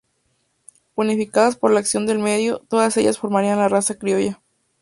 Unificadas 0.95 1.55
por 1.57 1.69
la 1.69 1.79
acción 1.79 2.07
del 2.07 2.17
medio, 2.17 2.63
todas 2.69 2.97
ellas 2.97 3.19
formarían 3.19 3.59
la 3.59 3.69
raza 3.69 3.99
criolla. 3.99 4.41